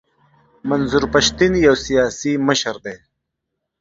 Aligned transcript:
منظور 0.69 1.03
پښتین 1.13 1.53
یو 1.65 1.75
سیاسي 1.85 2.33
مشر 2.47 2.75
دی. 2.85 2.95